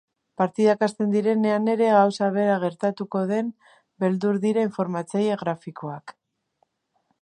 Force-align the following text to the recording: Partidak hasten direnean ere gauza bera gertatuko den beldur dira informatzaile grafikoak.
Partidak 0.41 0.79
hasten 0.85 1.11
direnean 1.15 1.69
ere 1.73 1.91
gauza 1.97 2.31
bera 2.39 2.57
gertatuko 2.65 3.23
den 3.35 3.53
beldur 4.05 4.43
dira 4.49 4.67
informatzaile 4.71 5.41
grafikoak. 5.45 6.21